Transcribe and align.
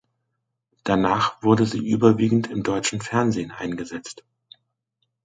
Danach 0.83 1.43
wurde 1.43 1.67
sie 1.67 1.77
überwiegend 1.87 2.47
im 2.49 2.63
deutschen 2.63 3.01
Fernsehen 3.01 3.51
eingesetzt. 3.51 4.23